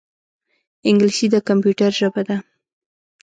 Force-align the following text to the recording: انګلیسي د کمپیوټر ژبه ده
انګلیسي 0.87 1.25
د 1.33 1.35
کمپیوټر 1.47 1.91
ژبه 1.99 2.21
ده 2.27 2.37